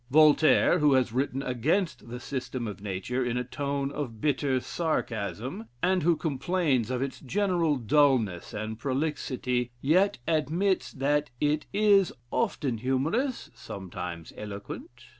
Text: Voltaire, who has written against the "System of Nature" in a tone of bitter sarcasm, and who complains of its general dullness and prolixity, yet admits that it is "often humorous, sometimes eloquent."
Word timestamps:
Voltaire, 0.09 0.79
who 0.79 0.93
has 0.93 1.13
written 1.13 1.43
against 1.43 2.09
the 2.09 2.19
"System 2.19 2.67
of 2.67 2.81
Nature" 2.81 3.23
in 3.23 3.37
a 3.37 3.43
tone 3.43 3.91
of 3.91 4.19
bitter 4.19 4.59
sarcasm, 4.59 5.67
and 5.83 6.01
who 6.01 6.17
complains 6.17 6.89
of 6.89 7.03
its 7.03 7.19
general 7.19 7.75
dullness 7.75 8.51
and 8.51 8.79
prolixity, 8.79 9.69
yet 9.79 10.17
admits 10.27 10.91
that 10.91 11.29
it 11.39 11.67
is 11.71 12.11
"often 12.31 12.79
humorous, 12.79 13.51
sometimes 13.53 14.33
eloquent." 14.35 14.89